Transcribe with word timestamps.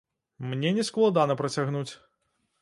Мне 0.53 0.71
не 0.77 0.85
складана 0.87 1.37
працягнуць. 1.43 1.89